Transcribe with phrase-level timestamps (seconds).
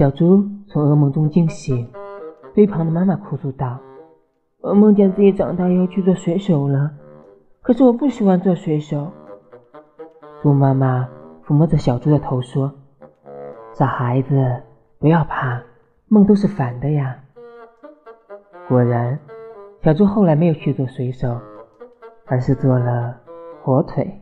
[0.00, 1.86] 小猪从噩梦中惊醒，
[2.54, 3.78] 对旁的妈妈哭诉道
[4.62, 6.90] ：“我梦见自己长大要去做水手了，
[7.60, 9.08] 可是我不喜欢做水手。”
[10.40, 11.06] 猪妈妈
[11.44, 12.72] 抚摸着小猪的头说
[13.76, 14.62] ：“傻孩子，
[14.98, 15.62] 不要怕，
[16.08, 17.18] 梦都是反的呀。”
[18.68, 19.18] 果然，
[19.82, 21.38] 小猪后来没有去做水手，
[22.24, 23.14] 而是做了
[23.62, 24.18] 火腿。